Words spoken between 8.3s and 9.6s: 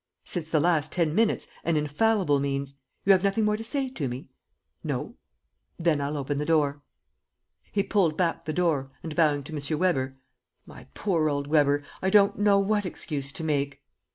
the door, and bowing to